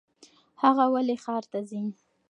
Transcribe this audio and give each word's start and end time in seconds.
هغه 0.61 0.85
ولې 0.93 1.15
ښار 1.23 1.43
ته 1.51 1.59
ځي؟ 1.69 1.81